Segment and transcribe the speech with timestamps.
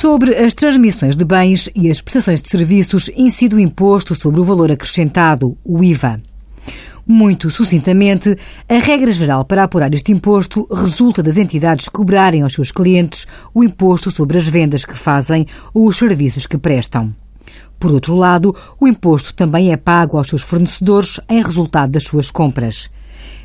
[0.00, 4.44] Sobre as transmissões de bens e as prestações de serviços incide o imposto sobre o
[4.44, 6.18] valor acrescentado, o IVA.
[7.06, 8.34] Muito sucintamente,
[8.66, 13.62] a regra geral para apurar este imposto resulta das entidades cobrarem aos seus clientes o
[13.62, 17.14] imposto sobre as vendas que fazem ou os serviços que prestam.
[17.78, 22.30] Por outro lado, o imposto também é pago aos seus fornecedores em resultado das suas
[22.30, 22.88] compras.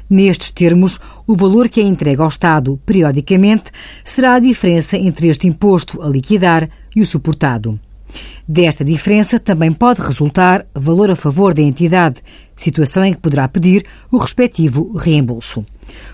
[0.09, 3.71] Nestes termos, o valor que é entregue ao Estado periodicamente
[4.03, 7.79] será a diferença entre este imposto a liquidar e o suportado.
[8.47, 12.21] Desta diferença também pode resultar valor a favor da entidade,
[12.55, 15.65] situação em que poderá pedir o respectivo reembolso.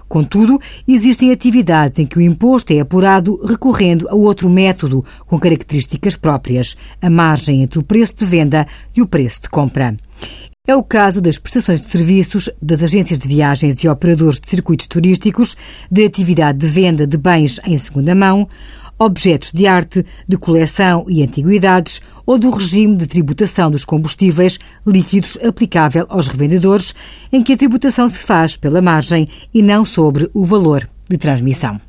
[0.07, 6.15] Contudo, existem atividades em que o imposto é apurado recorrendo a outro método com características
[6.15, 8.65] próprias, a margem entre o preço de venda
[8.95, 9.95] e o preço de compra.
[10.67, 14.87] É o caso das prestações de serviços das agências de viagens e operadores de circuitos
[14.87, 15.57] turísticos,
[15.89, 18.47] da atividade de venda de bens em segunda mão,
[18.99, 25.35] objetos de arte, de coleção e antiguidades ou do regime de tributação dos combustíveis líquidos
[25.43, 26.93] aplicável aos revendedores,
[27.33, 31.81] em que a tributação se faz pela margem e não sobre o valor de transmissão.